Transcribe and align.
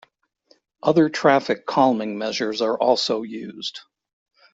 Other 0.81 1.09
traffic 1.09 1.67
calming 1.67 2.17
measures 2.17 2.63
are 2.63 2.75
also 2.75 3.21
used. 3.21 3.81